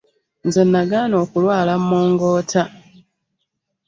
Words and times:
Nze 0.47 0.61
nnagaana 0.65 1.15
okulwala 1.23 1.71
mmongoota". 1.81 2.63